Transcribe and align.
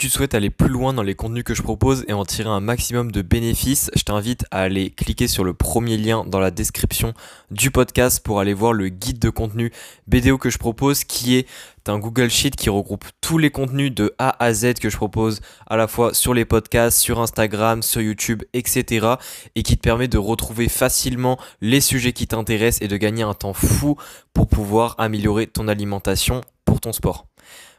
tu 0.00 0.08
souhaites 0.08 0.34
aller 0.34 0.48
plus 0.48 0.70
loin 0.70 0.94
dans 0.94 1.02
les 1.02 1.14
contenus 1.14 1.44
que 1.44 1.54
je 1.54 1.60
propose 1.60 2.06
et 2.08 2.14
en 2.14 2.24
tirer 2.24 2.48
un 2.48 2.60
maximum 2.60 3.12
de 3.12 3.20
bénéfices, 3.20 3.90
je 3.94 4.02
t'invite 4.02 4.46
à 4.50 4.60
aller 4.60 4.88
cliquer 4.88 5.28
sur 5.28 5.44
le 5.44 5.52
premier 5.52 5.98
lien 5.98 6.24
dans 6.26 6.40
la 6.40 6.50
description 6.50 7.12
du 7.50 7.70
podcast 7.70 8.24
pour 8.24 8.40
aller 8.40 8.54
voir 8.54 8.72
le 8.72 8.88
guide 8.88 9.18
de 9.18 9.28
contenu 9.28 9.70
BDO 10.06 10.38
que 10.38 10.48
je 10.48 10.56
propose 10.56 11.04
qui 11.04 11.36
est 11.36 11.46
un 11.86 11.98
Google 11.98 12.30
Sheet 12.30 12.52
qui 12.52 12.70
regroupe 12.70 13.04
tous 13.20 13.36
les 13.36 13.50
contenus 13.50 13.94
de 13.94 14.14
A 14.18 14.42
à 14.42 14.54
Z 14.54 14.74
que 14.80 14.88
je 14.88 14.96
propose 14.96 15.42
à 15.66 15.76
la 15.76 15.86
fois 15.86 16.14
sur 16.14 16.32
les 16.32 16.46
podcasts, 16.46 16.96
sur 16.96 17.20
Instagram, 17.20 17.82
sur 17.82 18.00
YouTube, 18.00 18.42
etc. 18.54 19.06
et 19.54 19.62
qui 19.62 19.76
te 19.76 19.82
permet 19.82 20.08
de 20.08 20.16
retrouver 20.16 20.70
facilement 20.70 21.38
les 21.60 21.82
sujets 21.82 22.14
qui 22.14 22.26
t'intéressent 22.26 22.80
et 22.80 22.88
de 22.88 22.96
gagner 22.96 23.22
un 23.22 23.34
temps 23.34 23.52
fou 23.52 23.96
pour 24.32 24.48
pouvoir 24.48 24.94
améliorer 24.96 25.46
ton 25.46 25.68
alimentation 25.68 26.40
pour 26.64 26.80
ton 26.80 26.94
sport. 26.94 27.29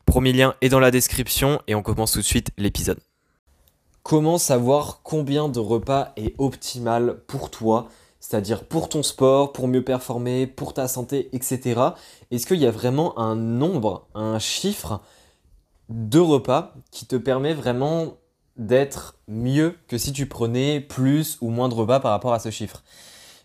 Premier 0.06 0.34
lien 0.34 0.56
est 0.62 0.70
dans 0.70 0.80
la 0.80 0.92
description 0.92 1.62
et 1.68 1.76
on 1.76 1.82
commence 1.82 2.14
tout 2.14 2.20
de 2.20 2.24
suite 2.24 2.52
l'épisode. 2.58 3.00
Comment 4.04 4.38
savoir 4.38 5.02
combien 5.04 5.48
de 5.48 5.60
repas 5.60 6.12
est 6.18 6.34
optimal 6.40 7.22
pour 7.28 7.52
toi, 7.52 7.88
c'est-à-dire 8.20 8.66
pour 8.66 8.90
ton 8.90 9.04
sport, 9.04 9.54
pour 9.54 9.68
mieux 9.68 9.84
performer, 9.84 10.48
pour 10.48 10.74
ta 10.74 10.88
santé, 10.88 11.30
etc. 11.34 11.80
Est-ce 12.32 12.48
qu'il 12.48 12.58
y 12.58 12.66
a 12.66 12.72
vraiment 12.72 13.18
un 13.20 13.36
nombre, 13.36 14.08
un 14.16 14.40
chiffre 14.40 15.02
de 15.90 16.20
repas 16.20 16.74
qui 16.90 17.06
te 17.06 17.16
permet 17.16 17.54
vraiment 17.54 18.18
d'être 18.58 19.18
mieux 19.28 19.78
que 19.88 19.98
si 19.98 20.14
tu 20.14 20.26
prenais 20.26 20.82
plus 20.82 21.38
ou 21.42 21.50
moins 21.50 21.70
de 21.70 21.76
repas 21.76 22.00
par 22.00 22.12
rapport 22.12 22.34
à 22.34 22.40
ce 22.40 22.50
chiffre? 22.50 22.84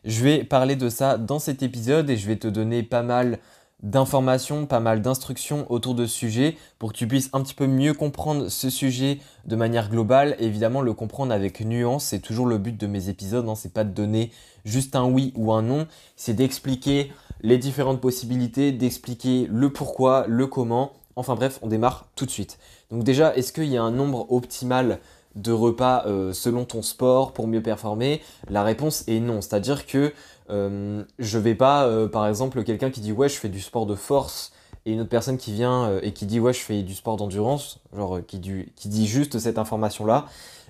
Je 0.04 0.22
vais 0.22 0.44
parler 0.44 0.76
de 0.76 0.88
ça 0.88 1.18
dans 1.18 1.38
cet 1.38 1.62
épisode 1.62 2.08
et 2.08 2.16
je 2.16 2.26
vais 2.26 2.36
te 2.36 2.48
donner 2.48 2.82
pas 2.82 3.02
mal 3.02 3.40
d'informations, 3.82 4.66
pas 4.66 4.80
mal 4.80 5.02
d'instructions 5.02 5.70
autour 5.70 5.94
de 5.94 6.06
ce 6.06 6.14
sujet 6.14 6.56
pour 6.78 6.92
que 6.92 6.98
tu 6.98 7.06
puisses 7.06 7.30
un 7.32 7.42
petit 7.42 7.54
peu 7.54 7.66
mieux 7.66 7.92
comprendre 7.92 8.48
ce 8.48 8.70
sujet 8.70 9.18
de 9.44 9.56
manière 9.56 9.90
globale. 9.90 10.36
Évidemment, 10.38 10.80
le 10.80 10.94
comprendre 10.94 11.32
avec 11.32 11.60
nuance, 11.60 12.04
c'est 12.04 12.20
toujours 12.20 12.46
le 12.46 12.58
but 12.58 12.76
de 12.76 12.86
mes 12.86 13.08
épisodes. 13.08 13.48
Hein. 13.48 13.54
C'est 13.54 13.72
pas 13.72 13.84
de 13.84 13.92
donner 13.92 14.32
juste 14.64 14.96
un 14.96 15.04
oui 15.04 15.32
ou 15.36 15.52
un 15.52 15.62
non, 15.62 15.86
c'est 16.16 16.34
d'expliquer 16.34 17.12
les 17.42 17.58
différentes 17.58 18.00
possibilités, 18.00 18.72
d'expliquer 18.72 19.46
le 19.50 19.70
pourquoi, 19.72 20.24
le 20.26 20.46
comment. 20.46 20.92
Enfin 21.14 21.34
bref, 21.34 21.58
on 21.62 21.68
démarre 21.68 22.06
tout 22.16 22.26
de 22.26 22.30
suite. 22.30 22.58
Donc 22.90 23.04
déjà, 23.04 23.34
est-ce 23.36 23.52
qu'il 23.52 23.66
y 23.66 23.76
a 23.76 23.82
un 23.82 23.90
nombre 23.90 24.30
optimal 24.32 25.00
de 25.34 25.52
repas 25.52 26.04
euh, 26.06 26.32
selon 26.32 26.64
ton 26.64 26.82
sport 26.82 27.32
pour 27.32 27.46
mieux 27.46 27.62
performer? 27.62 28.22
La 28.48 28.62
réponse 28.62 29.04
est 29.06 29.20
non. 29.20 29.40
C'est-à-dire 29.40 29.86
que 29.86 30.12
euh, 30.50 31.04
je 31.18 31.38
vais 31.38 31.54
pas, 31.54 31.86
euh, 31.86 32.08
par 32.08 32.26
exemple, 32.26 32.62
quelqu'un 32.64 32.90
qui 32.90 33.00
dit 33.00 33.12
ouais, 33.12 33.28
je 33.28 33.36
fais 33.36 33.48
du 33.48 33.60
sport 33.60 33.86
de 33.86 33.94
force 33.94 34.52
et 34.84 34.92
une 34.92 35.00
autre 35.00 35.10
personne 35.10 35.36
qui 35.38 35.52
vient 35.52 35.84
euh, 35.86 36.00
et 36.02 36.12
qui 36.12 36.26
dit 36.26 36.40
ouais, 36.40 36.52
je 36.52 36.60
fais 36.60 36.82
du 36.82 36.94
sport 36.94 37.16
d'endurance, 37.16 37.80
genre 37.94 38.20
qui, 38.26 38.40
qui, 38.40 38.88
dit 38.88 39.06
juste 39.06 39.38
cette 39.38 39.58
information-là, 39.58 40.26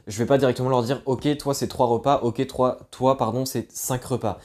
je 0.06 0.18
vais 0.18 0.26
pas 0.26 0.38
directement 0.38 0.68
leur 0.68 0.82
dire 0.82 1.02
ok, 1.06 1.36
toi 1.36 1.54
c'est 1.54 1.68
trois 1.68 1.86
repas, 1.86 2.20
ok, 2.22 2.46
toi, 2.46 2.78
toi 2.90 3.16
pardon, 3.16 3.44
c'est 3.44 3.70
cinq 3.72 4.04
repas. 4.04 4.38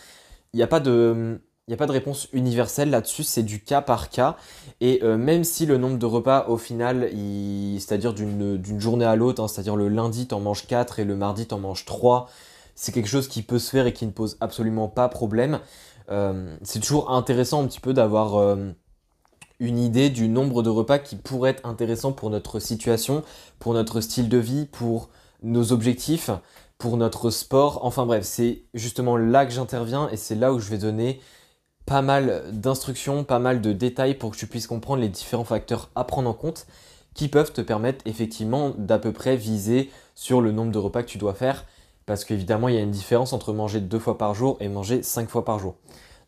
Il 0.53 0.57
n'y 0.57 0.63
a 0.63 0.67
pas 0.67 0.79
de. 0.79 1.41
Il 1.67 1.73
a 1.75 1.77
pas 1.77 1.85
de 1.85 1.91
réponse 1.93 2.27
universelle 2.33 2.89
là-dessus, 2.89 3.23
c'est 3.23 3.43
du 3.43 3.63
cas 3.63 3.81
par 3.81 4.09
cas. 4.09 4.35
Et 4.81 5.01
même 5.03 5.45
si 5.45 5.65
le 5.65 5.77
nombre 5.77 5.97
de 5.97 6.05
repas 6.05 6.47
au 6.49 6.57
final, 6.57 7.09
c'est-à-dire 7.79 8.13
d'une 8.13 8.79
journée 8.79 9.05
à 9.05 9.15
l'autre, 9.15 9.41
hein, 9.41 9.47
c'est-à-dire 9.47 9.77
le 9.77 9.87
lundi 9.87 10.27
t'en 10.27 10.41
manges 10.41 10.67
4 10.67 10.99
et 10.99 11.05
le 11.05 11.15
mardi 11.15 11.45
t'en 11.45 11.59
manges 11.59 11.85
3, 11.85 12.27
c'est 12.75 12.91
quelque 12.91 13.09
chose 13.09 13.27
qui 13.27 13.41
peut 13.41 13.59
se 13.59 13.69
faire 13.69 13.87
et 13.87 13.93
qui 13.93 14.05
ne 14.05 14.11
pose 14.11 14.37
absolument 14.41 14.87
pas 14.87 15.09
problème. 15.09 15.59
Euh, 16.09 16.55
c'est 16.63 16.79
toujours 16.79 17.11
intéressant 17.11 17.63
un 17.63 17.67
petit 17.67 17.79
peu 17.79 17.93
d'avoir 17.93 18.35
euh, 18.35 18.71
une 19.59 19.79
idée 19.79 20.09
du 20.09 20.27
nombre 20.27 20.63
de 20.63 20.69
repas 20.69 20.99
qui 20.99 21.15
pourrait 21.15 21.51
être 21.51 21.65
intéressant 21.65 22.11
pour 22.11 22.29
notre 22.29 22.59
situation, 22.59 23.23
pour 23.59 23.73
notre 23.73 24.01
style 24.01 24.27
de 24.27 24.37
vie, 24.37 24.65
pour 24.65 25.09
nos 25.43 25.71
objectifs, 25.71 26.31
pour 26.77 26.97
notre 26.97 27.29
sport. 27.29 27.85
Enfin 27.85 28.05
bref, 28.05 28.25
c'est 28.25 28.63
justement 28.73 29.17
là 29.17 29.45
que 29.45 29.51
j'interviens 29.51 30.09
et 30.09 30.17
c'est 30.17 30.35
là 30.35 30.53
où 30.53 30.59
je 30.59 30.69
vais 30.69 30.77
donner 30.77 31.21
pas 31.85 32.01
mal 32.01 32.43
d'instructions, 32.51 33.23
pas 33.23 33.39
mal 33.39 33.61
de 33.61 33.73
détails 33.73 34.15
pour 34.15 34.31
que 34.31 34.37
tu 34.37 34.47
puisses 34.47 34.67
comprendre 34.67 35.01
les 35.01 35.09
différents 35.09 35.43
facteurs 35.43 35.89
à 35.95 36.03
prendre 36.03 36.29
en 36.29 36.33
compte 36.33 36.67
qui 37.13 37.27
peuvent 37.27 37.51
te 37.51 37.61
permettre 37.61 38.05
effectivement 38.05 38.73
d'à 38.77 38.97
peu 38.97 39.11
près 39.11 39.35
viser 39.35 39.89
sur 40.15 40.41
le 40.41 40.51
nombre 40.51 40.71
de 40.71 40.77
repas 40.77 41.03
que 41.03 41.09
tu 41.09 41.17
dois 41.17 41.33
faire 41.33 41.65
parce 42.11 42.25
qu'évidemment, 42.25 42.67
il 42.67 42.75
y 42.75 42.77
a 42.77 42.81
une 42.81 42.91
différence 42.91 43.31
entre 43.31 43.53
manger 43.53 43.79
deux 43.79 43.97
fois 43.97 44.17
par 44.17 44.35
jour 44.35 44.57
et 44.59 44.67
manger 44.67 45.01
cinq 45.01 45.29
fois 45.29 45.45
par 45.45 45.59
jour. 45.59 45.75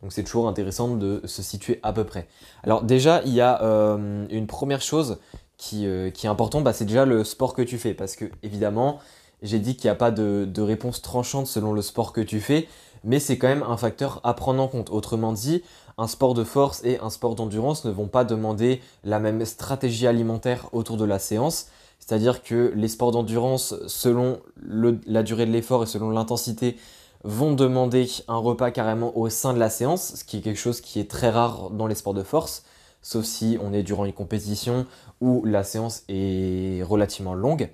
Donc 0.01 0.13
c'est 0.13 0.23
toujours 0.23 0.47
intéressant 0.47 0.95
de 0.95 1.19
se 1.25 1.41
situer 1.41 1.81
à 1.83 1.91
peu 1.91 2.05
près. 2.05 2.29
Alors 2.63 2.83
déjà, 2.83 3.21
il 3.25 3.33
y 3.33 3.41
a 3.41 3.61
euh, 3.61 4.25
une 4.29 4.47
première 4.47 4.81
chose 4.81 5.17
qui, 5.57 5.85
euh, 5.85 6.07
est 6.07 6.25
importante, 6.25 6.63
bah, 6.63 6.72
c'est 6.72 6.85
déjà 6.85 7.03
le 7.03 7.25
sport 7.25 7.53
que 7.53 7.61
tu 7.61 7.77
fais. 7.77 7.93
Parce 7.93 8.16
que 8.16 8.31
évidemment, 8.43 8.99
j'ai 9.41 9.59
dit 9.59 9.75
qu'il 9.75 9.89
n'y 9.89 9.91
a 9.91 9.95
pas 9.95 10.11
de, 10.11 10.47
de, 10.49 10.61
réponse 10.61 11.01
tranchante 11.01 11.47
selon 11.47 11.73
le 11.73 11.81
sport 11.81 12.13
que 12.13 12.22
tu 12.22 12.39
fais, 12.39 12.69
mais 13.03 13.19
c'est 13.19 13.38
quand 13.38 13.49
même 13.49 13.63
un 13.63 13.75
facteur 13.75 14.22
à 14.23 14.33
prendre 14.35 14.63
en 14.63 14.69
compte. 14.69 14.89
Autrement 14.89 15.33
dit, 15.33 15.63
un 15.97 16.07
sport 16.07 16.33
de 16.33 16.45
force 16.45 16.81
et 16.85 16.97
un 16.99 17.09
sport 17.09 17.35
d'endurance 17.35 17.83
ne 17.83 17.91
vont 17.91 18.07
pas 18.07 18.23
demander 18.23 18.79
la 19.03 19.19
même 19.19 19.43
stratégie 19.43 20.07
alimentaire 20.07 20.69
autour 20.72 20.95
de 20.95 21.03
la 21.03 21.19
séance. 21.19 21.67
C'est-à-dire 22.06 22.44
que 22.44 22.74
les 22.75 22.90
sports 22.90 23.12
d'endurance, 23.12 23.75
selon 23.88 24.41
la 24.62 25.24
durée 25.24 25.46
de 25.46 25.52
l'effort 25.52 25.84
et 25.84 25.86
selon 25.86 26.09
l'intensité, 26.09 26.75
vont 27.24 27.53
demander 27.53 28.09
un 28.28 28.36
repas 28.36 28.72
carrément 28.72 29.18
au 29.18 29.30
sein 29.30 29.53
de 29.53 29.59
la 29.59 29.69
séance, 29.69 30.16
ce 30.16 30.25
qui 30.25 30.36
est 30.36 30.41
quelque 30.41 30.59
chose 30.59 30.81
qui 30.81 31.00
est 31.00 31.09
très 31.09 31.30
rare 31.30 31.69
dans 31.69 31.88
les 31.88 31.96
sports 31.96 32.14
de 32.14 32.24
force, 32.24 32.66
sauf 33.02 33.24
si 33.24 33.58
on 33.64 33.72
est 33.72 33.84
durant 33.84 34.03
une 34.03 34.12
compétition 34.12 34.86
où 35.22 35.46
la 35.46 35.64
séance 35.64 36.03
est 36.09 36.84
relativement 36.84 37.36
longue. 37.36 37.69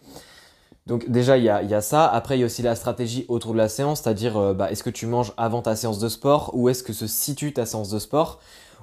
Donc 0.85 1.09
déjà, 1.09 1.39
il 1.39 1.43
y 1.43 1.49
a, 1.49 1.81
ça. 1.81 2.05
Après, 2.05 2.37
il 2.37 2.41
y 2.41 2.43
a 2.43 2.45
aussi 2.45 2.61
la 2.61 2.75
stratégie 2.75 3.25
autour 3.29 3.53
de 3.53 3.57
la 3.57 3.67
séance, 3.67 4.01
c'est-à-dire 4.01 4.37
euh, 4.37 4.53
bah, 4.53 4.71
est-ce 4.71 4.83
que 4.83 4.91
tu 4.91 5.07
manges 5.07 5.33
avant 5.37 5.63
ta 5.63 5.75
séance 5.75 5.97
de 5.97 6.07
sport 6.07 6.51
ou 6.53 6.69
est-ce 6.69 6.83
que 6.83 6.93
se 6.93 7.07
situe 7.07 7.51
ta 7.51 7.65
séance 7.65 7.89
de 7.89 7.97
sport? 7.97 8.39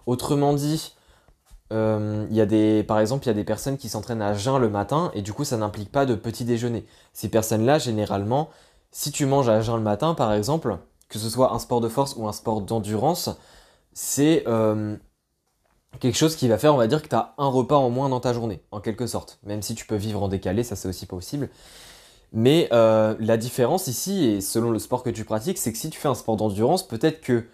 Autrement 0.07 0.55
dit, 0.55 0.96
euh, 1.73 2.27
y 2.31 2.41
a 2.41 2.47
des, 2.47 2.85
par 2.85 3.01
exemple, 3.01 3.25
il 3.25 3.29
y 3.29 3.31
a 3.31 3.35
des 3.35 3.45
personnes 3.45 3.77
qui 3.77 3.89
s'entraînent 3.89 4.23
à 4.23 4.35
jeun 4.35 4.59
le 4.59 4.69
matin 4.69 5.11
et 5.15 5.23
du 5.23 5.33
coup, 5.33 5.45
ça 5.45 5.57
n'implique 5.57 5.91
pas 5.91 6.07
de 6.07 6.15
petit 6.15 6.45
déjeuner. 6.45 6.87
Ces 7.13 7.29
personnes-là, 7.29 7.79
généralement, 7.79 8.51
si 8.93 9.11
tu 9.11 9.27
manges 9.27 9.49
à 9.49 9.61
jeun 9.61 9.77
le 9.77 9.83
matin, 9.83 10.15
par 10.15 10.33
exemple, 10.33 10.79
que 11.09 11.19
ce 11.19 11.29
soit 11.29 11.53
un 11.53 11.59
sport 11.59 11.81
de 11.81 11.89
force 11.89 12.15
ou 12.17 12.27
un 12.29 12.33
sport 12.33 12.61
d'endurance, 12.61 13.31
c'est 13.93 14.45
euh, 14.47 14.97
quelque 16.01 16.17
chose 16.17 16.37
qui 16.37 16.49
va 16.49 16.59
faire, 16.59 16.75
on 16.75 16.79
va 16.79 16.87
dire, 16.87 17.03
que 17.03 17.09
tu 17.09 17.17
as 17.17 17.35
un 17.39 17.49
repas 17.49 17.77
en 17.77 17.91
moins 17.91 18.09
dans 18.09 18.21
ta 18.21 18.33
journée, 18.33 18.63
en 18.71 18.81
quelque 18.81 19.07
sorte. 19.07 19.39
Même 19.43 19.63
si 19.63 19.75
tu 19.75 19.87
peux 19.87 19.97
vivre 19.97 20.23
en 20.23 20.29
décalé, 20.29 20.63
ça 20.63 20.77
c'est 20.77 20.89
aussi 20.89 21.07
possible. 21.07 21.49
Mais 22.33 22.69
euh, 22.73 23.15
la 23.21 23.37
différence 23.37 23.87
ici, 23.87 24.25
et 24.27 24.41
selon 24.41 24.71
le 24.71 24.79
sport 24.79 25.03
que 25.03 25.11
tu 25.11 25.25
pratiques, 25.25 25.59
c'est 25.59 25.73
que 25.73 25.79
si 25.79 25.91
tu 25.91 25.99
fais 25.99 26.09
un 26.09 26.15
sport 26.15 26.37
d'endurance, 26.37 26.87
peut-être 26.87 27.21
que 27.21 27.47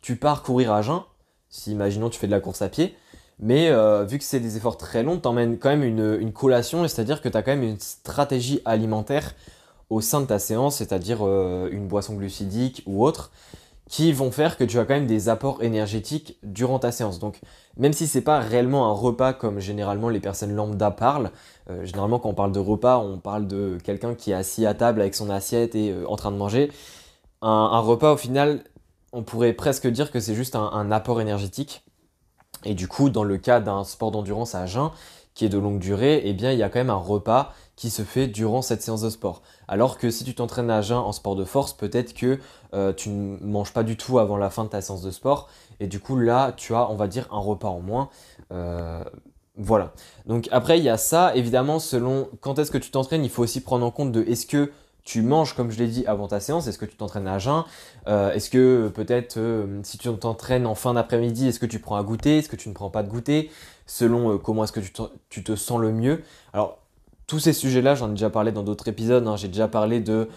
tu 0.00 0.16
pars 0.16 0.42
courir 0.42 0.72
à 0.72 0.82
jeun, 0.82 1.02
si 1.50 1.70
imaginons 1.72 2.10
tu 2.10 2.18
fais 2.18 2.26
de 2.26 2.32
la 2.32 2.40
course 2.40 2.62
à 2.62 2.68
pied, 2.68 2.96
mais 3.40 3.68
euh, 3.68 4.04
vu 4.04 4.18
que 4.18 4.24
c'est 4.24 4.40
des 4.40 4.56
efforts 4.56 4.76
très 4.76 5.02
longs, 5.02 5.18
t'emmènes 5.18 5.58
quand 5.58 5.70
même 5.70 5.82
une, 5.82 6.32
collation, 6.32 6.86
c'est-à-dire 6.86 7.20
que 7.20 7.28
tu 7.28 7.36
as 7.36 7.42
quand 7.42 7.52
même 7.52 7.64
une 7.64 7.80
stratégie 7.80 8.60
alimentaire 8.64 9.34
au 9.90 10.00
sein 10.00 10.20
de 10.20 10.26
ta 10.26 10.38
séance, 10.38 10.76
c'est-à-dire 10.76 11.18
euh, 11.22 11.68
une 11.70 11.86
boisson 11.88 12.14
glucidique 12.14 12.82
ou 12.86 13.04
autre, 13.04 13.32
qui 13.88 14.12
vont 14.12 14.30
faire 14.30 14.56
que 14.56 14.64
tu 14.64 14.78
as 14.78 14.84
quand 14.84 14.94
même 14.94 15.06
des 15.06 15.28
apports 15.28 15.62
énergétiques 15.62 16.38
durant 16.42 16.78
ta 16.78 16.90
séance. 16.90 17.18
Donc 17.18 17.40
même 17.76 17.92
si 17.92 18.06
c'est 18.06 18.22
pas 18.22 18.38
réellement 18.38 18.88
un 18.88 18.92
repas 18.92 19.32
comme 19.32 19.60
généralement 19.60 20.08
les 20.08 20.20
personnes 20.20 20.54
lambda 20.54 20.90
parlent, 20.90 21.30
euh, 21.70 21.84
généralement 21.84 22.18
quand 22.18 22.30
on 22.30 22.34
parle 22.34 22.52
de 22.52 22.60
repas, 22.60 22.98
on 22.98 23.18
parle 23.18 23.46
de 23.46 23.78
quelqu'un 23.82 24.14
qui 24.14 24.30
est 24.30 24.34
assis 24.34 24.64
à 24.64 24.74
table 24.74 25.00
avec 25.00 25.14
son 25.14 25.28
assiette 25.28 25.74
et 25.74 25.94
en 26.06 26.16
train 26.16 26.30
de 26.30 26.36
manger. 26.36 26.70
Un, 27.42 27.80
repas 27.80 28.14
au 28.14 28.16
final, 28.16 28.64
on 29.12 29.22
pourrait 29.22 29.52
presque 29.52 29.86
dire 29.86 30.10
que 30.10 30.18
c'est 30.18 30.34
juste 30.34 30.56
un 30.56 30.90
apport 30.90 31.20
énergétique 31.20 31.84
et 32.64 32.74
du 32.74 32.88
coup, 32.88 33.10
dans 33.10 33.24
le 33.24 33.38
cas 33.38 33.60
d'un 33.60 33.84
sport 33.84 34.10
d'endurance 34.10 34.54
à 34.54 34.66
jeun, 34.66 34.90
qui 35.34 35.44
est 35.44 35.48
de 35.48 35.58
longue 35.58 35.78
durée, 35.78 36.22
eh 36.24 36.32
bien, 36.32 36.52
il 36.52 36.58
y 36.58 36.62
a 36.62 36.68
quand 36.68 36.78
même 36.78 36.90
un 36.90 36.94
repas 36.94 37.52
qui 37.76 37.90
se 37.90 38.02
fait 38.02 38.28
durant 38.28 38.62
cette 38.62 38.82
séance 38.82 39.02
de 39.02 39.10
sport. 39.10 39.42
Alors 39.66 39.98
que 39.98 40.10
si 40.10 40.22
tu 40.24 40.34
t'entraînes 40.34 40.70
à 40.70 40.80
jeun 40.80 40.98
en 40.98 41.12
sport 41.12 41.34
de 41.34 41.44
force, 41.44 41.72
peut-être 41.72 42.14
que 42.14 42.38
euh, 42.72 42.92
tu 42.92 43.08
ne 43.08 43.38
manges 43.44 43.72
pas 43.72 43.82
du 43.82 43.96
tout 43.96 44.20
avant 44.20 44.36
la 44.36 44.48
fin 44.48 44.64
de 44.64 44.68
ta 44.68 44.80
séance 44.80 45.02
de 45.02 45.10
sport. 45.10 45.48
Et 45.80 45.88
du 45.88 45.98
coup, 45.98 46.16
là, 46.16 46.52
tu 46.56 46.74
as, 46.74 46.88
on 46.88 46.94
va 46.94 47.08
dire, 47.08 47.26
un 47.32 47.40
repas 47.40 47.68
en 47.68 47.80
moins. 47.80 48.10
Euh, 48.52 49.02
voilà. 49.56 49.92
Donc 50.26 50.48
après, 50.52 50.78
il 50.78 50.84
y 50.84 50.88
a 50.88 50.96
ça. 50.96 51.34
Évidemment, 51.34 51.80
selon 51.80 52.28
quand 52.40 52.60
est-ce 52.60 52.70
que 52.70 52.78
tu 52.78 52.90
t'entraînes, 52.90 53.24
il 53.24 53.30
faut 53.30 53.42
aussi 53.42 53.60
prendre 53.60 53.84
en 53.84 53.90
compte 53.90 54.12
de 54.12 54.22
est-ce 54.22 54.46
que 54.46 54.70
tu 55.04 55.20
manges, 55.20 55.54
comme 55.54 55.70
je 55.70 55.78
l'ai 55.78 55.86
dit, 55.86 56.04
avant 56.06 56.28
ta 56.28 56.40
séance 56.40 56.66
Est-ce 56.66 56.78
que 56.78 56.86
tu 56.86 56.96
t'entraînes 56.96 57.28
à 57.28 57.38
jeun? 57.38 57.64
Euh, 58.08 58.32
Est-ce 58.32 58.48
que 58.48 58.88
peut-être 58.88 59.36
euh, 59.36 59.80
si 59.82 59.98
tu 59.98 60.08
t'entraînes 60.16 60.66
en 60.66 60.74
fin 60.74 60.94
d'après-midi, 60.94 61.48
est-ce 61.48 61.60
que 61.60 61.66
tu 61.66 61.78
prends 61.78 61.96
à 61.96 62.02
goûter? 62.02 62.38
Est-ce 62.38 62.48
que 62.48 62.56
tu 62.56 62.70
ne 62.70 62.74
prends 62.74 62.90
pas 62.90 63.02
de 63.02 63.10
goûter? 63.10 63.50
Selon 63.86 64.32
euh, 64.32 64.38
comment 64.38 64.64
est-ce 64.64 64.72
que 64.72 64.80
tu 65.28 65.44
te, 65.44 65.56
sens 65.56 65.78
le 65.78 65.92
mieux? 65.92 66.22
Alors, 66.54 66.78
tous 67.26 67.38
ces 67.38 67.52
sujets-là, 67.52 67.94
j'en 67.94 68.08
ai 68.08 68.12
déjà 68.12 68.30
parlé 68.30 68.50
dans 68.50 68.62
d'autres 68.62 68.88
épisodes. 68.88 69.26
Hein. 69.26 69.36
J'ai 69.36 69.48
déjà 69.48 69.68
parlé 69.68 70.00
de 70.00 70.28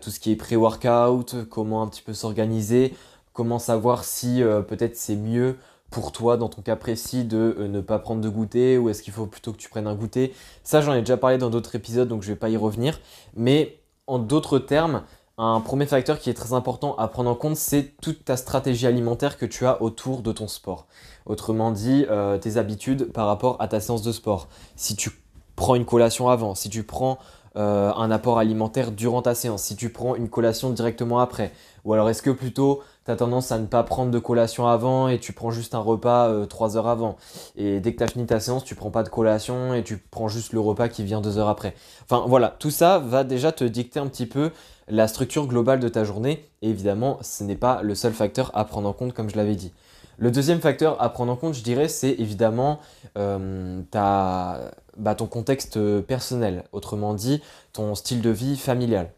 tout 0.00 0.10
ce 0.10 0.20
qui 0.20 0.32
est 0.32 0.36
pré-workout, 0.36 1.48
comment 1.50 1.82
un 1.82 1.88
petit 1.88 2.02
peu 2.02 2.14
s'organiser, 2.14 2.94
comment 3.32 3.58
savoir 3.58 4.04
si 4.04 4.42
peut-être 4.68 4.96
c'est 4.96 5.16
mieux 5.16 5.56
pour 5.90 6.12
toi, 6.12 6.36
dans 6.36 6.50
ton 6.50 6.60
cas 6.60 6.76
précis, 6.76 7.24
de 7.24 7.56
ne 7.58 7.80
pas 7.80 7.98
prendre 7.98 8.20
de 8.20 8.28
goûter 8.28 8.76
ou 8.76 8.90
est-ce 8.90 9.02
qu'il 9.02 9.12
faut 9.12 9.26
plutôt 9.26 9.52
que 9.52 9.56
tu 9.56 9.70
prennes 9.70 9.86
un 9.86 9.94
goûter? 9.94 10.34
Ça, 10.64 10.82
j'en 10.82 10.92
ai 10.92 11.00
déjà 11.00 11.16
parlé 11.16 11.38
dans 11.38 11.48
d'autres 11.48 11.74
épisodes, 11.74 12.08
donc 12.08 12.22
je 12.22 12.28
ne 12.28 12.34
vais 12.34 12.38
pas 12.38 12.50
y 12.50 12.58
revenir. 12.58 13.00
Mais 13.34 13.77
en 14.08 14.18
d'autres 14.18 14.58
termes, 14.58 15.02
un 15.36 15.60
premier 15.60 15.86
facteur 15.86 16.18
qui 16.18 16.30
est 16.30 16.34
très 16.34 16.52
important 16.52 16.96
à 16.96 17.06
prendre 17.06 17.30
en 17.30 17.36
compte, 17.36 17.56
c'est 17.56 17.94
toute 18.02 18.24
ta 18.24 18.36
stratégie 18.36 18.88
alimentaire 18.88 19.38
que 19.38 19.46
tu 19.46 19.66
as 19.66 19.80
autour 19.80 20.22
de 20.22 20.32
ton 20.32 20.48
sport. 20.48 20.86
Autrement 21.26 21.70
dit, 21.70 22.06
euh, 22.10 22.38
tes 22.38 22.56
habitudes 22.56 23.12
par 23.12 23.28
rapport 23.28 23.56
à 23.60 23.68
ta 23.68 23.78
séance 23.78 24.02
de 24.02 24.10
sport. 24.10 24.48
Si 24.74 24.96
tu 24.96 25.10
prends 25.54 25.76
une 25.76 25.84
collation 25.84 26.28
avant, 26.28 26.56
si 26.56 26.70
tu 26.70 26.82
prends 26.82 27.18
euh, 27.56 27.92
un 27.94 28.10
apport 28.10 28.38
alimentaire 28.38 28.90
durant 28.90 29.22
ta 29.22 29.34
séance, 29.34 29.62
si 29.62 29.76
tu 29.76 29.90
prends 29.90 30.16
une 30.16 30.28
collation 30.28 30.70
directement 30.70 31.20
après, 31.20 31.52
ou 31.84 31.92
alors 31.92 32.10
est-ce 32.10 32.22
que 32.22 32.30
plutôt 32.30 32.80
tu 33.08 33.12
as 33.12 33.16
tendance 33.16 33.52
à 33.52 33.58
ne 33.58 33.64
pas 33.64 33.82
prendre 33.84 34.10
de 34.10 34.18
collation 34.18 34.68
avant 34.68 35.08
et 35.08 35.18
tu 35.18 35.32
prends 35.32 35.50
juste 35.50 35.74
un 35.74 35.78
repas 35.78 36.44
3 36.46 36.76
euh, 36.76 36.78
heures 36.78 36.88
avant, 36.88 37.16
et 37.56 37.80
dès 37.80 37.92
que 37.94 37.98
tu 37.98 38.04
as 38.04 38.08
fini 38.08 38.26
ta 38.26 38.38
séance, 38.38 38.64
tu 38.64 38.74
prends 38.74 38.90
pas 38.90 39.02
de 39.02 39.08
collation 39.08 39.72
et 39.72 39.82
tu 39.82 39.96
prends 39.96 40.28
juste 40.28 40.52
le 40.52 40.60
repas 40.60 40.88
qui 40.88 41.04
vient 41.04 41.22
2 41.22 41.38
heures 41.38 41.48
après. 41.48 41.74
Enfin 42.04 42.24
voilà, 42.28 42.54
tout 42.58 42.70
ça 42.70 42.98
va 42.98 43.24
déjà 43.24 43.50
te 43.50 43.64
dicter 43.64 43.98
un 43.98 44.08
petit 44.08 44.26
peu 44.26 44.50
la 44.88 45.08
structure 45.08 45.46
globale 45.46 45.80
de 45.80 45.88
ta 45.88 46.04
journée, 46.04 46.44
et 46.60 46.68
évidemment 46.68 47.16
ce 47.22 47.44
n'est 47.44 47.56
pas 47.56 47.80
le 47.82 47.94
seul 47.94 48.12
facteur 48.12 48.50
à 48.52 48.66
prendre 48.66 48.86
en 48.86 48.92
compte 48.92 49.14
comme 49.14 49.30
je 49.30 49.36
l'avais 49.36 49.56
dit. 49.56 49.72
Le 50.18 50.30
deuxième 50.30 50.60
facteur 50.60 51.00
à 51.00 51.08
prendre 51.08 51.32
en 51.32 51.36
compte, 51.36 51.54
je 51.54 51.62
dirais, 51.62 51.88
c'est 51.88 52.10
évidemment 52.10 52.80
euh, 53.16 53.80
bah, 53.92 55.14
ton 55.16 55.26
contexte 55.26 55.78
personnel, 56.00 56.64
autrement 56.72 57.14
dit, 57.14 57.40
ton 57.72 57.94
style 57.94 58.20
de 58.20 58.30
vie 58.30 58.56
familial. 58.56 59.12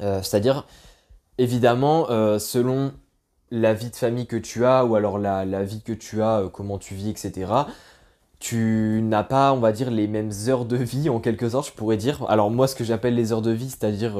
Euh, 0.00 0.22
c'est-à-dire, 0.22 0.64
évidemment, 1.38 2.06
euh, 2.10 2.38
selon 2.38 2.92
la 3.52 3.74
vie 3.74 3.90
de 3.90 3.96
famille 3.96 4.26
que 4.26 4.36
tu 4.36 4.64
as, 4.64 4.84
ou 4.84 4.96
alors 4.96 5.18
la, 5.18 5.62
vie 5.62 5.82
que 5.82 5.92
tu 5.92 6.22
as, 6.22 6.42
comment 6.52 6.78
tu 6.78 6.94
vis, 6.94 7.10
etc., 7.10 7.52
tu 8.40 9.00
n'as 9.04 9.22
pas, 9.22 9.52
on 9.52 9.60
va 9.60 9.70
dire, 9.70 9.90
les 9.92 10.08
mêmes 10.08 10.32
heures 10.48 10.64
de 10.64 10.76
vie, 10.76 11.08
en 11.08 11.20
quelque 11.20 11.50
sorte, 11.50 11.68
je 11.68 11.72
pourrais 11.72 11.96
dire. 11.96 12.26
Alors 12.28 12.50
moi, 12.50 12.66
ce 12.66 12.74
que 12.74 12.82
j'appelle 12.82 13.14
les 13.14 13.30
heures 13.30 13.42
de 13.42 13.52
vie, 13.52 13.70
c'est-à-dire 13.70 14.18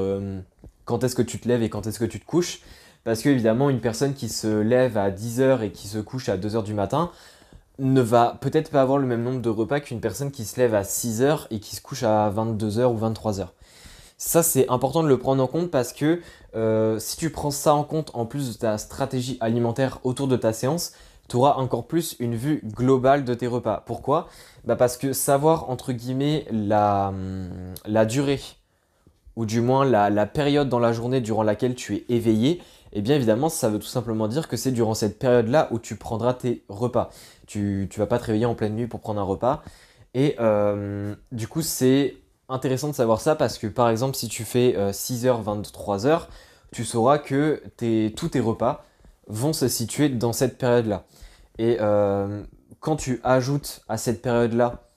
quand 0.84 1.02
est-ce 1.02 1.16
que 1.16 1.22
tu 1.22 1.40
te 1.40 1.48
lèves 1.48 1.64
et 1.64 1.68
quand 1.68 1.88
est-ce 1.88 1.98
que 1.98 2.04
tu 2.04 2.20
te 2.20 2.24
couches, 2.24 2.60
parce 3.04 3.22
que 3.22 3.28
évidemment, 3.28 3.70
une 3.70 3.80
personne 3.80 4.14
qui 4.14 4.28
se 4.28 4.60
lève 4.60 4.96
à 4.96 5.10
10h 5.10 5.62
et 5.62 5.72
qui 5.72 5.88
se 5.88 5.98
couche 5.98 6.28
à 6.28 6.36
2h 6.36 6.62
du 6.62 6.74
matin 6.74 7.10
ne 7.78 8.00
va 8.00 8.38
peut-être 8.40 8.70
pas 8.70 8.82
avoir 8.82 8.98
le 8.98 9.06
même 9.06 9.22
nombre 9.22 9.40
de 9.40 9.48
repas 9.48 9.80
qu'une 9.80 10.00
personne 10.00 10.30
qui 10.30 10.44
se 10.44 10.60
lève 10.60 10.74
à 10.74 10.82
6h 10.82 11.46
et 11.50 11.58
qui 11.58 11.74
se 11.74 11.80
couche 11.80 12.04
à 12.04 12.30
22h 12.30 12.84
ou 12.84 12.98
23h. 12.98 13.48
Ça, 14.18 14.44
c'est 14.44 14.68
important 14.68 15.02
de 15.02 15.08
le 15.08 15.18
prendre 15.18 15.42
en 15.42 15.48
compte 15.48 15.70
parce 15.70 15.92
que 15.92 16.20
euh, 16.54 16.98
si 16.98 17.16
tu 17.16 17.30
prends 17.30 17.50
ça 17.50 17.74
en 17.74 17.84
compte 17.84 18.10
en 18.14 18.26
plus 18.26 18.52
de 18.52 18.58
ta 18.58 18.78
stratégie 18.78 19.38
alimentaire 19.40 20.00
autour 20.04 20.28
de 20.28 20.36
ta 20.36 20.52
séance, 20.52 20.92
tu 21.28 21.36
auras 21.36 21.54
encore 21.54 21.86
plus 21.86 22.16
une 22.18 22.34
vue 22.34 22.60
globale 22.64 23.24
de 23.24 23.34
tes 23.34 23.46
repas. 23.46 23.82
Pourquoi? 23.86 24.28
Bah 24.64 24.76
Parce 24.76 24.96
que 24.96 25.12
savoir, 25.12 25.70
entre 25.70 25.92
guillemets, 25.92 26.46
la, 26.50 27.08
hum, 27.08 28.06
durée, 28.06 28.40
ou 29.36 29.46
du 29.46 29.60
moins 29.60 29.84
la, 29.84 30.26
période 30.26 30.68
dans 30.68 30.78
la 30.78 30.92
journée 30.92 31.20
durant 31.20 31.42
laquelle 31.42 31.74
tu 31.74 31.96
es 31.96 32.04
éveillé, 32.08 32.60
eh 32.92 33.00
bien 33.00 33.16
évidemment, 33.16 33.48
ça 33.48 33.70
veut 33.70 33.78
tout 33.78 33.86
simplement 33.86 34.28
dire 34.28 34.48
que 34.48 34.58
c'est 34.58 34.72
durant 34.72 34.94
cette 34.94 35.18
période-là 35.18 35.68
où 35.70 35.78
tu 35.78 35.96
prendras 35.96 36.34
tes 36.34 36.64
repas. 36.68 37.10
Tu 37.46 37.88
ne 37.90 37.98
vas 37.98 38.06
pas 38.06 38.18
te 38.18 38.24
réveiller 38.24 38.44
en 38.44 38.54
pleine 38.54 38.74
nuit 38.74 38.86
pour 38.86 39.00
prendre 39.00 39.20
un 39.20 39.24
repas. 39.24 39.62
Et 40.12 40.36
euh, 40.40 41.14
du 41.30 41.48
coup, 41.48 41.62
c'est 41.62 42.16
intéressant 42.52 42.88
de 42.88 42.94
savoir 42.94 43.20
ça 43.20 43.34
parce 43.34 43.58
que 43.58 43.66
par 43.66 43.88
exemple, 43.88 44.16
si 44.16 44.28
tu 44.28 44.44
fais 44.44 44.74
6h, 44.92 45.26
euh, 45.26 45.42
23h, 45.42 46.26
tu 46.72 46.84
sauras 46.84 47.18
que 47.18 47.62
tous 48.16 48.28
tes 48.28 48.40
repas 48.40 48.84
vont 49.26 49.52
se 49.52 49.68
situer 49.68 50.08
dans 50.08 50.32
cette 50.32 50.58
période-là. 50.58 51.04
Et 51.58 51.78
euh, 51.80 52.42
quand 52.80 52.96
tu 52.96 53.20
ajoutes 53.24 53.82
à 53.88 53.96
cette 53.96 54.22
période-là, 54.22 54.88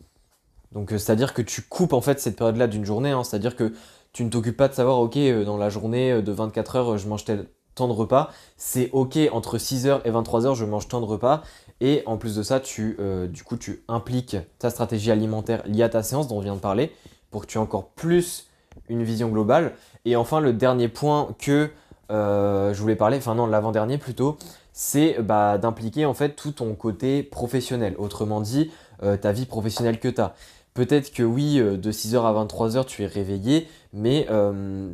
donc 0.72 0.90
c'est-à-dire 0.92 1.34
que 1.34 1.42
tu 1.42 1.62
coupes 1.62 1.94
en 1.94 2.02
fait 2.02 2.20
cette 2.20 2.38
période-là 2.38 2.68
d'une 2.68 2.86
journée, 2.86 3.12
hein, 3.12 3.24
c'est-à-dire 3.24 3.56
que 3.56 3.74
tu 4.14 4.24
ne 4.24 4.30
t'occupes 4.30 4.58
pas 4.58 4.68
de 4.68 4.74
savoir, 4.74 5.00
ok, 5.00 5.18
dans 5.46 5.58
la 5.58 5.70
journée 5.70 6.22
de 6.22 6.32
24 6.32 6.76
heures, 6.78 6.98
je 6.98 7.08
mange 7.08 7.26
tel, 7.26 7.48
temps 7.76 7.88
de 7.88 7.94
repas. 7.94 8.32
C'est 8.58 8.90
ok, 8.94 9.20
entre 9.32 9.58
6h 9.58 10.02
et 10.06 10.12
23h, 10.12 10.56
je 10.56 10.66
mange 10.66 10.88
tant 10.88 11.02
de 11.02 11.06
repas. 11.06 11.44
Et 11.82 12.02
en 12.06 12.18
plus 12.18 12.36
de 12.36 12.42
ça, 12.42 12.60
tu, 12.60 12.96
euh, 13.00 13.28
du 13.28 13.44
coup, 13.44 13.58
tu 13.58 13.84
impliques 13.88 14.38
ta 14.58 14.70
stratégie 14.70 15.12
alimentaire 15.12 15.62
liée 15.68 15.84
à 15.84 15.90
ta 15.90 16.02
séance 16.02 16.28
dont 16.28 16.38
on 16.38 16.42
vient 16.42 16.56
de 16.56 16.62
parler 16.62 16.92
pour 17.36 17.42
que 17.42 17.48
tu 17.48 17.58
aies 17.58 17.62
encore 17.62 17.90
plus 17.90 18.48
une 18.88 19.04
vision 19.04 19.28
globale. 19.28 19.74
Et 20.06 20.16
enfin, 20.16 20.40
le 20.40 20.54
dernier 20.54 20.88
point 20.88 21.36
que 21.38 21.70
euh, 22.10 22.74
je 22.74 22.80
voulais 22.80 22.96
parler, 22.96 23.18
enfin 23.18 23.36
non, 23.36 23.46
l'avant-dernier 23.46 23.98
plutôt, 23.98 24.38
c'est 24.72 25.22
bah, 25.22 25.58
d'impliquer 25.58 26.06
en 26.06 26.14
fait 26.14 26.38
tout 26.38 26.54
ton 26.54 26.74
côté 26.76 27.24
professionnel. 27.24 27.94
Autrement 27.98 28.40
dit, 28.40 28.72
euh, 29.04 29.18
ta 29.18 29.34
vie 29.34 29.46
professionnelle 29.46 30.00
que 30.00 30.08
tu 30.08 30.22
as. 30.22 30.34
Peut-être 30.74 31.12
que 31.12 31.24
oui, 31.24 31.60
euh, 31.60 31.76
de 31.76 31.92
6h 31.92 32.24
à 32.24 32.32
23h, 32.32 32.86
tu 32.86 33.04
es 33.04 33.06
réveillé, 33.06 33.68
mais 33.92 34.30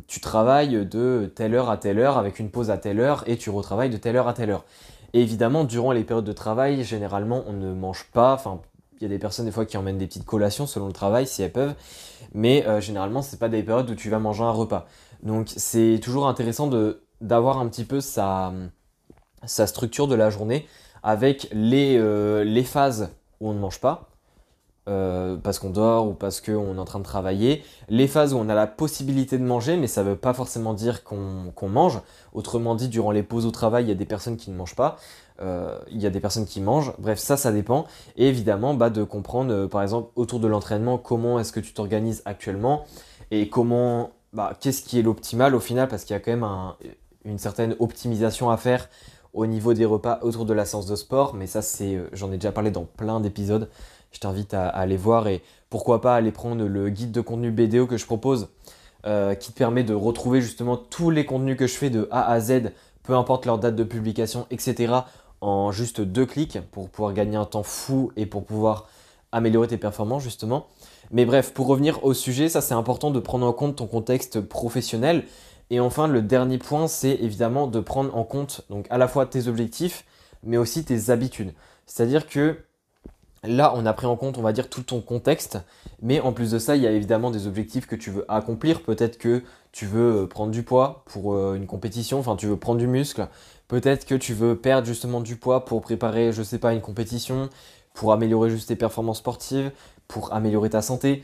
tu 0.08 0.20
travailles 0.20 0.84
de 0.84 1.30
telle 1.32 1.54
heure 1.54 1.70
à 1.70 1.76
telle 1.76 2.00
heure 2.00 2.18
avec 2.18 2.40
une 2.40 2.50
pause 2.50 2.72
à 2.72 2.76
telle 2.76 2.98
heure 2.98 3.22
et 3.28 3.36
tu 3.36 3.50
retravailles 3.50 3.90
de 3.90 3.98
telle 3.98 4.16
heure 4.16 4.26
à 4.26 4.34
telle 4.34 4.50
heure. 4.50 4.64
Et 5.12 5.20
évidemment, 5.22 5.62
durant 5.62 5.92
les 5.92 6.02
périodes 6.02 6.24
de 6.24 6.32
travail, 6.32 6.82
généralement, 6.82 7.44
on 7.46 7.52
ne 7.52 7.72
mange 7.72 8.06
pas. 8.12 8.34
Enfin, 8.34 8.60
il 9.02 9.04
y 9.04 9.06
a 9.06 9.08
des 9.08 9.18
personnes 9.18 9.46
des 9.46 9.52
fois 9.52 9.66
qui 9.66 9.76
emmènent 9.76 9.98
des 9.98 10.06
petites 10.06 10.24
collations 10.24 10.66
selon 10.66 10.86
le 10.86 10.92
travail 10.92 11.26
si 11.26 11.42
elles 11.42 11.52
peuvent, 11.52 11.74
mais 12.34 12.66
euh, 12.66 12.80
généralement, 12.80 13.22
ce 13.22 13.32
n'est 13.32 13.38
pas 13.38 13.48
des 13.48 13.62
périodes 13.62 13.90
où 13.90 13.94
tu 13.94 14.10
vas 14.10 14.18
manger 14.18 14.44
un 14.44 14.50
repas. 14.50 14.86
Donc, 15.22 15.52
c'est 15.56 16.00
toujours 16.02 16.28
intéressant 16.28 16.70
d'avoir 17.20 17.58
un 17.58 17.68
petit 17.68 17.84
peu 17.84 18.00
sa, 18.00 18.52
structure 19.44 20.08
de 20.08 20.14
la 20.14 20.30
journée 20.30 20.66
avec 21.02 21.48
les, 21.52 21.98
les 22.44 22.64
phases 22.64 23.10
où 23.40 23.50
on 23.50 23.54
ne 23.54 23.58
mange 23.58 23.80
pas 23.80 24.12
euh, 24.88 25.36
parce 25.36 25.60
qu'on 25.60 25.70
dort 25.70 26.08
ou 26.08 26.12
parce 26.12 26.40
qu'on 26.40 26.74
est 26.74 26.78
en 26.78 26.84
train 26.84 26.98
de 26.98 27.04
travailler, 27.04 27.62
les 27.88 28.08
phases 28.08 28.34
où 28.34 28.38
on 28.38 28.48
a 28.48 28.54
la 28.54 28.66
possibilité 28.66 29.38
de 29.38 29.44
manger, 29.44 29.76
mais 29.76 29.86
ça 29.86 30.02
ne 30.02 30.10
veut 30.10 30.16
pas 30.16 30.34
forcément 30.34 30.74
dire 30.74 31.04
qu'on 31.04 31.68
mange. 31.68 32.00
Autrement 32.32 32.74
dit, 32.74 32.88
durant 32.88 33.12
les 33.12 33.22
pauses 33.22 33.46
au 33.46 33.52
travail, 33.52 33.84
il 33.84 33.88
y 33.88 33.92
a 33.92 33.94
des 33.94 34.06
personnes 34.06 34.36
qui 34.36 34.50
ne 34.50 34.56
mangent 34.56 34.74
pas, 34.74 34.96
euh, 34.96 35.21
il 35.40 36.00
y 36.00 36.06
a 36.06 36.10
des 36.10 36.20
personnes 36.20 36.46
qui 36.46 36.60
mangent, 36.60 36.92
bref, 36.98 37.18
ça, 37.18 37.36
ça 37.36 37.52
dépend. 37.52 37.86
Et 38.16 38.28
évidemment, 38.28 38.74
bah, 38.74 38.90
de 38.90 39.02
comprendre, 39.04 39.52
euh, 39.52 39.68
par 39.68 39.82
exemple, 39.82 40.10
autour 40.16 40.40
de 40.40 40.46
l'entraînement, 40.46 40.98
comment 40.98 41.38
est-ce 41.40 41.52
que 41.52 41.60
tu 41.60 41.72
t'organises 41.72 42.22
actuellement 42.24 42.84
et 43.30 43.48
comment, 43.48 44.10
bah, 44.32 44.52
qu'est-ce 44.60 44.82
qui 44.82 44.98
est 44.98 45.02
l'optimal 45.02 45.54
au 45.54 45.60
final, 45.60 45.88
parce 45.88 46.04
qu'il 46.04 46.14
y 46.14 46.16
a 46.16 46.20
quand 46.20 46.32
même 46.32 46.46
une 47.24 47.38
certaine 47.38 47.74
optimisation 47.78 48.50
à 48.50 48.56
faire 48.56 48.88
au 49.32 49.46
niveau 49.46 49.72
des 49.72 49.86
repas 49.86 50.18
autour 50.22 50.44
de 50.44 50.52
la 50.52 50.64
séance 50.64 50.86
de 50.86 50.96
sport, 50.96 51.34
mais 51.34 51.46
ça, 51.46 51.62
c'est, 51.62 51.98
j'en 52.12 52.30
ai 52.30 52.36
déjà 52.36 52.52
parlé 52.52 52.70
dans 52.70 52.84
plein 52.84 53.20
d'épisodes 53.20 53.68
je 54.12 54.20
t'invite 54.20 54.54
à, 54.54 54.68
aller 54.68 54.96
voir 54.96 55.26
et 55.26 55.42
pourquoi 55.70 56.00
pas 56.00 56.14
aller 56.14 56.30
prendre 56.30 56.64
le 56.64 56.90
guide 56.90 57.12
de 57.12 57.20
contenu 57.20 57.50
BDO 57.50 57.86
que 57.86 57.96
je 57.96 58.06
propose 58.06 58.48
euh, 59.06 59.34
qui 59.34 59.52
te 59.52 59.58
permet 59.58 59.82
de 59.82 59.94
retrouver 59.94 60.40
justement 60.40 60.76
tous 60.76 61.10
les 61.10 61.24
contenus 61.24 61.56
que 61.56 61.66
je 61.66 61.74
fais 61.74 61.90
de 61.90 62.06
A 62.10 62.30
à 62.30 62.40
Z, 62.40 62.72
peu 63.02 63.14
importe 63.14 63.46
leur 63.46 63.58
date 63.58 63.74
de 63.74 63.84
publication, 63.84 64.46
etc. 64.50 64.92
en 65.42 65.72
juste 65.72 66.00
deux 66.00 66.24
clics 66.24 66.58
pour 66.70 66.88
pouvoir 66.88 67.12
gagner 67.12 67.36
un 67.36 67.44
temps 67.44 67.62
fou 67.62 68.12
et 68.16 68.24
pour 68.24 68.44
pouvoir 68.44 68.88
améliorer 69.32 69.68
tes 69.68 69.76
performances 69.76 70.22
justement. 70.22 70.68
Mais 71.10 71.26
bref, 71.26 71.52
pour 71.52 71.66
revenir 71.66 72.04
au 72.04 72.14
sujet, 72.14 72.48
ça 72.48 72.60
c'est 72.60 72.74
important 72.74 73.10
de 73.10 73.20
prendre 73.20 73.46
en 73.46 73.52
compte 73.52 73.76
ton 73.76 73.86
contexte 73.86 74.40
professionnel. 74.40 75.24
Et 75.70 75.80
enfin, 75.80 76.06
le 76.06 76.22
dernier 76.22 76.58
point, 76.58 76.86
c'est 76.86 77.14
évidemment 77.20 77.66
de 77.66 77.80
prendre 77.80 78.16
en 78.16 78.24
compte 78.24 78.62
donc 78.70 78.86
à 78.90 78.98
la 78.98 79.08
fois 79.08 79.26
tes 79.26 79.48
objectifs, 79.48 80.04
mais 80.42 80.56
aussi 80.56 80.84
tes 80.84 81.10
habitudes. 81.10 81.52
C'est-à-dire 81.86 82.26
que 82.26 82.56
Là, 83.44 83.72
on 83.74 83.86
a 83.86 83.92
pris 83.92 84.06
en 84.06 84.14
compte, 84.14 84.38
on 84.38 84.42
va 84.42 84.52
dire, 84.52 84.70
tout 84.70 84.82
ton 84.82 85.00
contexte, 85.00 85.58
mais 86.00 86.20
en 86.20 86.32
plus 86.32 86.52
de 86.52 86.60
ça, 86.60 86.76
il 86.76 86.82
y 86.82 86.86
a 86.86 86.92
évidemment 86.92 87.32
des 87.32 87.48
objectifs 87.48 87.86
que 87.86 87.96
tu 87.96 88.10
veux 88.10 88.24
accomplir. 88.28 88.82
Peut-être 88.82 89.18
que 89.18 89.42
tu 89.72 89.86
veux 89.86 90.22
euh, 90.22 90.26
prendre 90.26 90.52
du 90.52 90.62
poids 90.62 91.02
pour 91.06 91.34
euh, 91.34 91.54
une 91.54 91.66
compétition, 91.66 92.18
enfin, 92.18 92.36
tu 92.36 92.46
veux 92.46 92.56
prendre 92.56 92.78
du 92.78 92.86
muscle. 92.86 93.26
Peut-être 93.68 94.04
que 94.04 94.14
tu 94.14 94.34
veux 94.34 94.54
perdre 94.54 94.86
justement 94.86 95.20
du 95.20 95.36
poids 95.36 95.64
pour 95.64 95.80
préparer, 95.80 96.32
je 96.32 96.42
sais 96.42 96.58
pas, 96.58 96.74
une 96.74 96.82
compétition, 96.82 97.48
pour 97.94 98.12
améliorer 98.12 98.50
juste 98.50 98.68
tes 98.68 98.76
performances 98.76 99.18
sportives, 99.18 99.72
pour 100.08 100.32
améliorer 100.32 100.70
ta 100.70 100.82
santé. 100.82 101.22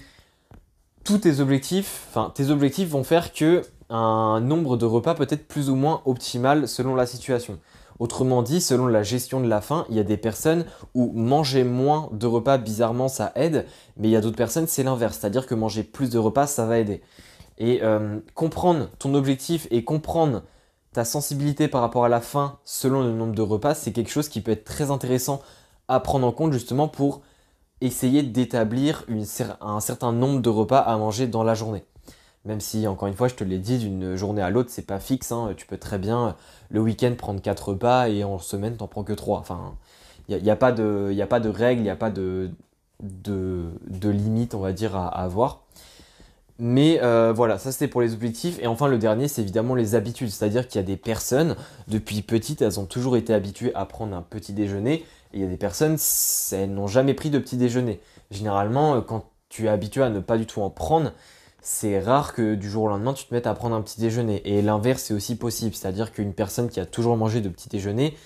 Tous 1.05 1.19
tes 1.19 1.40
objectifs, 1.40 2.07
enfin, 2.11 2.33
tes 2.35 2.50
objectifs 2.50 2.88
vont 2.88 3.05
faire 3.05 3.33
que 3.33 3.62
un 3.90 4.40
nombre 4.40 4.76
de 4.76 4.85
repas 4.85 5.14
peut 5.14 5.26
être 5.31 5.49
plus 5.49 5.71
ou 5.71 5.75
moins 5.75 6.02
optimal 6.05 6.69
selon 6.69 6.95
la 6.95 7.07
situation. 7.07 7.59
Autrement 7.99 8.43
dit, 8.43 8.61
selon 8.61 8.87
la 8.87 9.02
gestion 9.02 9.40
de 9.40 9.49
la 9.49 9.61
faim, 9.61 9.85
il 9.88 9.97
y 9.97 10.00
a 10.00 10.05
des 10.05 10.17
personnes 10.17 10.64
où 10.95 11.11
manger 11.12 11.64
moins 11.64 12.09
de 12.12 12.26
repas, 12.26 12.57
bizarrement, 12.57 13.09
ça 13.09 13.33
aide, 13.35 13.67
mais 13.97 14.09
il 14.09 14.11
y 14.12 14.17
a 14.17 14.21
d'autres 14.21 14.37
personnes, 14.37 14.69
c'est 14.69 14.85
l'inverse, 14.85 15.19
c'est-à-dire 15.19 15.47
que 15.47 15.55
manger 15.55 15.83
plus 15.83 16.11
de 16.11 16.19
repas, 16.19 16.47
ça 16.47 16.64
va 16.64 16.78
aider. 16.78 17.02
Et 17.59 17.81
euh, 17.83 18.21
comprendre 18.35 18.88
ton 18.99 19.15
objectif 19.15 19.67
et 19.71 19.85
comprendre 19.85 20.43
ta 20.93 21.05
sensibilité 21.05 21.69
par 21.69 21.81
rapport 21.81 22.05
à 22.05 22.09
la 22.09 22.21
faim 22.21 22.59
selon 22.65 23.03
le 23.03 23.12
nombre 23.12 23.35
de 23.35 23.43
repas, 23.43 23.75
c'est 23.75 23.93
quelque 23.93 24.11
chose 24.11 24.29
qui 24.29 24.41
peut 24.41 24.53
être 24.53 24.65
très 24.65 24.91
intéressant 24.91 25.43
à 25.88 26.00
prendre 26.00 26.27
en 26.27 26.33
compte 26.33 26.53
justement 26.53 26.88
pour 26.88 27.23
essayer 27.81 28.23
d'établir 28.23 29.05
un 29.61 29.81
certain 29.81 30.12
nombre 30.12 30.41
de 30.41 30.49
repas 30.49 30.79
à 30.79 30.97
manger 30.97 31.27
dans 31.27 31.45
la 31.45 31.55
journée. 31.55 31.85
Même 32.45 32.61
si, 32.61 32.87
encore 32.87 33.09
une 33.09 33.15
fois, 33.15 33.29
je 33.29 33.35
te 33.35 33.45
l'ai 33.45 33.59
dit, 33.59 33.79
d'une 33.79 34.17
journée 34.17 34.43
à 34.43 34.50
l'autre, 34.50 34.71
c'est 34.71 34.87
pas 34.87 35.00
fixe. 35.00 35.33
Hein. 35.33 35.53
Tu 35.57 35.67
peux 35.67 35.77
très 35.77 35.99
bien, 35.99 36.37
le 36.71 36.81
week-end, 36.81 37.15
prendre 37.17 37.43
4 37.43 37.71
repas 37.71 38.09
et 38.09 38.25
en 38.25 38.38
semaine, 38.38 38.77
t'en 38.77 38.87
prends 38.87 39.05
que 39.05 39.12
3. 39.12 39.38
Enfin, 39.38 39.75
Il 40.29 40.43
n'y 40.43 40.50
a, 40.50 40.57
pas 40.57 40.73
de, 40.73 41.12
règles, 41.49 41.81
il 41.81 41.85
n'y 41.85 41.91
a 41.91 41.97
pas 41.97 42.11
de 42.11 42.50
limite, 44.03 44.55
on 44.55 44.61
va 44.61 44.73
dire, 44.73 44.97
à, 44.97 45.09
avoir. 45.09 45.65
Mais 46.61 47.00
euh, 47.03 47.33
voilà, 47.33 47.59
ça 47.59 47.71
c'était 47.71 47.88
pour 47.88 48.00
les 48.00 48.15
objectifs. 48.15 48.59
Et 48.61 48.67
enfin, 48.67 48.88
le 48.88 48.99
dernier, 48.99 49.29
c'est 49.29 49.43
évidemment 49.43 49.75
les 49.75 49.95
habitudes. 49.95 50.31
C'est-à-dire 50.31 50.67
qu'il 50.67 50.81
y 50.81 50.85
a 50.85 50.87
des 50.87 50.97
personnes, 50.97 51.57
depuis 51.87 52.23
petites, 52.23 52.62
elles 52.62 52.81
ont 52.81 52.87
toujours 52.87 53.17
été 53.17 53.33
habituées 53.33 53.73
à 53.75 53.85
prendre 53.87 54.17
un 54.17 54.23
petit 54.23 54.53
déjeuner. 54.53 55.05
Et 55.33 55.38
il 55.38 55.41
y 55.41 55.45
a 55.45 55.49
des 55.49 55.57
personnes, 55.57 55.97
elles 56.53 56.73
n'ont 56.73 56.88
jamais 56.88 57.15
pris 57.15 57.31
de 57.31 57.38
petit 57.38 57.57
déjeuner. 57.57 58.00
Généralement, 58.31 58.97
euh, 58.97 59.00
quand 59.00 59.27
tu 59.49 59.67
es 59.67 59.69
habitué 59.69 60.03
à 60.03 60.11
ne 60.11 60.21
pas 60.21 60.37
du 60.37 60.47
tout 60.47 60.61
en 60.61 60.71
prendre, 60.71 61.12
c'est 61.61 62.00
rare 62.00 62.35
que 62.35 62.55
du 62.55 62.69
jour 62.69 62.85
au 62.85 62.88
lendemain 62.88 63.12
tu 63.12 63.27
te 63.27 63.35
mettes 63.35 63.47
à 63.47 63.55
prendre 63.55 63.77
un 63.77 63.83
petit 63.83 64.00
déjeuner. 64.00 64.43
Et 64.45 64.62
l'inverse 64.62 65.11
est 65.11 65.15
aussi 65.15 65.37
possible, 65.37 65.75
c'est-à-dire 65.75 66.12
qu'une 66.12 66.35
personne 66.35 66.69
qui 66.69 66.81
a 66.81 66.87
toujours 66.87 67.17
mangé 67.17 67.41
de 67.41 67.49
petit 67.49 67.69
déjeuner, 67.69 68.17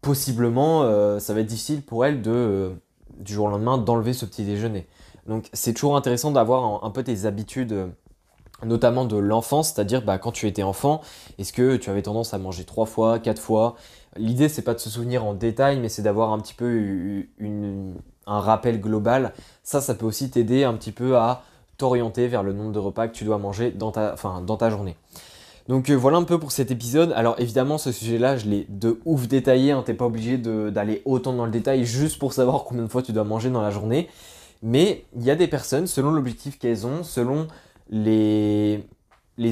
possiblement 0.00 0.82
euh, 0.82 1.18
ça 1.18 1.34
va 1.34 1.40
être 1.40 1.46
difficile 1.46 1.82
pour 1.82 2.04
elle 2.04 2.22
de 2.22 2.72
du 3.18 3.32
jour 3.32 3.46
au 3.46 3.50
lendemain 3.50 3.78
d'enlever 3.78 4.12
ce 4.12 4.24
petit 4.26 4.44
déjeuner. 4.44 4.86
Donc 5.28 5.48
c'est 5.52 5.74
toujours 5.74 5.96
intéressant 5.96 6.30
d'avoir 6.30 6.84
un, 6.84 6.90
peu 6.90 7.04
tes 7.04 7.26
habitudes, 7.26 7.72
euh, 7.72 7.86
notamment 8.64 9.04
de 9.04 9.16
l'enfance, 9.16 9.72
c'est-à-dire 9.72 10.02
bah, 10.02 10.18
quand 10.18 10.32
tu 10.32 10.46
étais 10.46 10.62
enfant, 10.62 11.02
est-ce 11.38 11.52
que 11.52 11.76
tu 11.76 11.90
avais 11.90 12.02
tendance 12.02 12.32
à 12.32 12.38
manger 12.38 12.64
trois 12.64 12.86
fois, 12.86 13.18
quatre 13.18 13.40
fois? 13.40 13.76
L'idée 14.16 14.48
c'est 14.48 14.62
pas 14.62 14.74
de 14.74 14.80
se 14.80 14.88
souvenir 14.88 15.24
en 15.24 15.34
détail, 15.34 15.78
mais 15.78 15.90
c'est 15.90 16.02
d'avoir 16.02 16.32
un 16.32 16.38
petit 16.40 16.54
peu 16.54 17.24
un 18.26 18.40
rappel 18.40 18.80
global. 18.80 19.32
Ça, 19.62 19.80
ça 19.80 19.94
peut 19.94 20.06
aussi 20.06 20.30
t'aider 20.30 20.64
un 20.64 20.74
petit 20.74 20.92
peu 20.92 21.16
à 21.16 21.42
t'orienter 21.76 22.26
vers 22.26 22.42
le 22.42 22.52
nombre 22.52 22.72
de 22.72 22.78
repas 22.78 23.06
que 23.06 23.14
tu 23.14 23.24
dois 23.24 23.38
manger 23.38 23.70
dans 23.70 23.92
ta, 23.92 24.70
journée. 24.70 24.96
Donc 25.68 25.90
euh, 25.90 25.94
voilà 25.94 26.16
un 26.16 26.24
peu 26.24 26.38
pour 26.38 26.50
cet 26.50 26.70
épisode. 26.70 27.12
Alors 27.14 27.36
évidemment 27.38 27.76
ce 27.76 27.92
sujet-là 27.92 28.38
je 28.38 28.46
l'ai 28.46 28.66
de 28.70 28.98
ouf 29.04 29.28
détaillé, 29.28 29.72
hein. 29.72 29.82
t'es 29.84 29.92
pas 29.92 30.06
obligé 30.06 30.38
d'aller 30.38 31.02
autant 31.04 31.34
dans 31.34 31.44
le 31.44 31.50
détail 31.50 31.84
juste 31.84 32.18
pour 32.18 32.32
savoir 32.32 32.64
combien 32.64 32.82
de 32.82 32.88
fois 32.88 33.02
tu 33.02 33.12
dois 33.12 33.24
manger 33.24 33.50
dans 33.50 33.60
la 33.60 33.70
journée. 33.70 34.08
Mais 34.62 35.04
il 35.16 35.22
y 35.22 35.30
a 35.30 35.36
des 35.36 35.46
personnes, 35.46 35.86
selon 35.86 36.10
l'objectif 36.10 36.58
qu'elles 36.58 36.86
ont, 36.86 37.02
selon 37.02 37.46
les, 37.90 38.82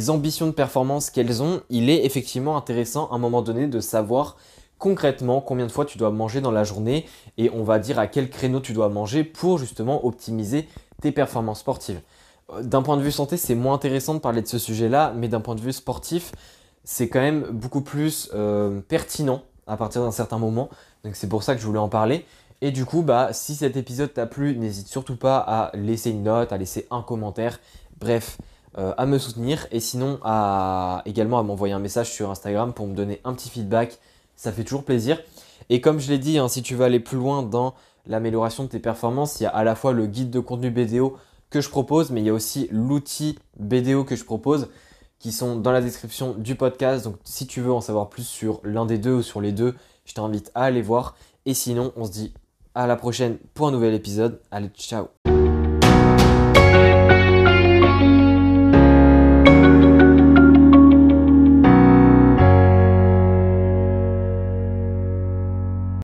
ambitions 0.09 0.47
de 0.47 0.53
performance 0.53 1.11
qu'elles 1.11 1.43
ont, 1.43 1.63
il 1.71 1.91
est 1.91 2.05
effectivement 2.05 2.57
intéressant 2.57 3.09
à 3.11 3.15
un 3.15 3.19
moment 3.19 3.43
donné 3.43 3.67
de 3.67 3.81
savoir 3.81 4.37
concrètement 4.79 5.41
combien 5.41 5.67
de 5.67 5.73
fois 5.73 5.85
tu 5.85 5.97
dois 5.97 6.11
manger 6.11 6.41
dans 6.41 6.51
la 6.51 6.65
journée 6.65 7.07
et 7.39 7.51
on 7.51 7.63
va 7.63 7.79
dire 7.79 7.99
à 7.99 8.07
quel 8.07 8.29
créneau 8.29 8.61
tu 8.61 8.75
dois 8.75 8.89
manger 8.91 9.25
pour 9.25 9.59
justement 9.59 10.05
optimiser 10.05 10.69
tes 11.01 11.13
performances 11.13 11.61
sportives. 11.61 12.01
Euh, 12.53 12.63
d'un 12.63 12.83
point 12.83 12.97
de 12.97 13.03
vue 13.03 13.13
santé, 13.13 13.37
c'est 13.37 13.55
moins 13.55 13.75
intéressant 13.75 14.15
de 14.15 14.19
parler 14.19 14.43
de 14.43 14.49
ce 14.49 14.59
sujet-là, 14.59 15.15
mais 15.17 15.29
d'un 15.29 15.41
point 15.41 15.55
de 15.55 15.61
vue 15.61 15.73
sportif, 15.73 16.33
c'est 16.85 17.09
quand 17.09 17.21
même 17.21 17.47
beaucoup 17.51 17.81
plus 17.81 18.31
euh, 18.35 18.81
pertinent 18.81 19.43
à 19.67 19.77
partir 19.77 20.03
d'un 20.03 20.13
certain 20.13 20.39
moment. 20.39 20.69
Donc 21.05 21.17
c'est 21.17 21.29
pour 21.29 21.43
ça 21.43 21.55
que 21.55 21.61
je 21.61 21.67
voulais 21.67 21.79
en 21.79 21.89
parler. 21.89 22.25
Et 22.63 22.71
du 22.71 22.85
coup, 22.85 23.03
bah, 23.03 23.33
si 23.33 23.55
cet 23.55 23.77
épisode 23.77 24.13
t'a 24.13 24.27
plu, 24.27 24.57
n'hésite 24.57 24.89
surtout 24.89 25.17
pas 25.17 25.39
à 25.39 25.71
laisser 25.77 26.11
une 26.11 26.23
note, 26.23 26.53
à 26.53 26.57
laisser 26.57 26.87
un 26.91 27.03
commentaire. 27.03 27.61
Bref, 28.01 28.39
euh, 28.79 28.95
à 28.97 29.07
me 29.07 29.19
soutenir. 29.19 29.67
Et 29.71 29.81
sinon, 29.81 30.19
à, 30.23 31.03
également 31.05 31.39
à 31.39 31.43
m'envoyer 31.43 31.75
un 31.75 31.79
message 31.79 32.11
sur 32.11 32.31
Instagram 32.31 32.73
pour 32.73 32.87
me 32.87 32.95
donner 32.95 33.21
un 33.25 33.35
petit 33.35 33.51
feedback. 33.51 33.99
Ça 34.37 34.53
fait 34.53 34.65
toujours 34.65 34.85
plaisir. 34.85 35.19
Et 35.69 35.81
comme 35.81 35.99
je 35.99 36.09
l'ai 36.09 36.19
dit, 36.19 36.39
hein, 36.39 36.49
si 36.49 36.63
tu 36.63 36.75
veux 36.75 36.85
aller 36.85 37.01
plus 37.01 37.19
loin 37.19 37.43
dans 37.43 37.75
l'amélioration 38.07 38.65
de 38.65 38.69
tes 38.69 38.79
performances, 38.79 39.41
il 39.41 39.45
y 39.45 39.47
a 39.47 39.51
à 39.51 39.65
la 39.65 39.75
fois 39.75 39.93
le 39.93 40.07
guide 40.07 40.31
de 40.31 40.41
contenu 40.41 40.71
BDO 40.71 41.17
que 41.51 41.61
je 41.61 41.69
propose, 41.69 42.11
mais 42.11 42.21
il 42.21 42.27
y 42.27 42.31
a 42.31 42.35
aussi 42.35 42.69
l'outil 42.71 43.39
BDO 43.59 44.05
que 44.05 44.17
je 44.17 44.25
propose 44.25 44.69
qui 45.19 45.33
sont 45.33 45.57
dans 45.57 45.73
la 45.73 45.81
description 45.81 46.35
du 46.35 46.55
podcast. 46.55 47.05
Donc 47.05 47.17
si 47.25 47.47
tu 47.47 47.61
veux 47.61 47.73
en 47.73 47.81
savoir 47.81 48.09
plus 48.09 48.27
sur 48.27 48.61
l'un 48.63 48.87
des 48.87 48.99
deux 48.99 49.15
ou 49.15 49.23
sur 49.23 49.41
les 49.41 49.53
deux, 49.53 49.75
je 50.05 50.15
t'invite 50.15 50.51
à 50.55 50.65
aller 50.65 50.83
voir. 50.83 51.17
Et 51.47 51.55
sinon, 51.55 51.93
on 51.97 52.05
se 52.05 52.13
dit 52.13 52.35
à 52.77 52.87
la 52.87 52.97
prochaine 52.97 53.39
pour 53.55 53.69
un 53.69 53.73
nouvel 53.73 53.95
épisode. 53.95 54.41
Allez, 54.51 54.69
ciao 54.69 55.09